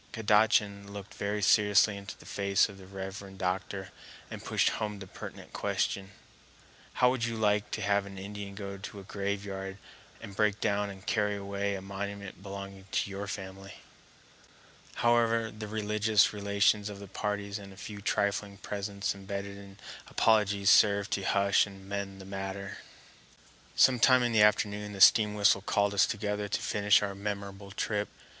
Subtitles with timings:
[0.13, 3.89] Kadachan looked very seriously into the face of the reverend doctor
[4.31, 6.09] and pushed home the pertinent question:
[6.93, 9.77] "How would you like to have an Indian go to a graveyard
[10.19, 13.75] and break down and carry away a monument belonging to your family?"
[15.05, 19.77] However, the religious relations of the parties and a few trifling presents embedded in
[20.07, 22.79] apologies served to hush and mend the matter.
[23.75, 27.69] Some time in the afternoon the steam whistle called us together to finish our memorable
[27.69, 28.07] trip.